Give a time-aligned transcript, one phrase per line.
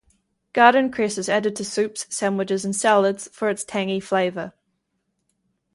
[0.53, 4.51] Garden cress is added to soups, sandwiches and salads for its tangy flavor.